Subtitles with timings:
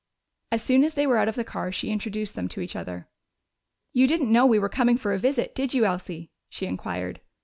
[0.51, 3.07] As soon as they were out of the car she introduced them to each other.
[3.93, 7.21] "You didn't know we were coming for a visit, did you, Elsie?" she inquired.